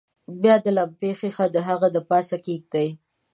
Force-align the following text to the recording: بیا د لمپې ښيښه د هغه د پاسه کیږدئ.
بیا 0.41 0.55
د 0.65 0.67
لمپې 0.77 1.11
ښيښه 1.19 1.45
د 1.55 1.57
هغه 1.67 1.87
د 1.95 1.97
پاسه 2.09 2.37
کیږدئ. 2.45 2.87